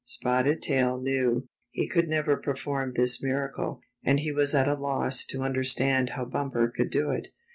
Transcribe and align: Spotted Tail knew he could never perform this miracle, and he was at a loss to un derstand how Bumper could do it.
Spotted 0.03 0.63
Tail 0.63 0.99
knew 0.99 1.47
he 1.69 1.87
could 1.87 2.07
never 2.07 2.35
perform 2.35 2.89
this 2.95 3.21
miracle, 3.21 3.81
and 4.03 4.19
he 4.19 4.31
was 4.31 4.55
at 4.55 4.67
a 4.67 4.73
loss 4.73 5.23
to 5.25 5.43
un 5.43 5.53
derstand 5.53 6.13
how 6.15 6.25
Bumper 6.25 6.69
could 6.75 6.89
do 6.89 7.11
it. 7.11 7.27